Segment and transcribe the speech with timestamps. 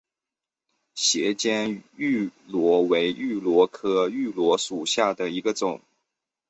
[0.95, 5.79] 斜肩芋螺为芋螺科芋螺属下的一个种。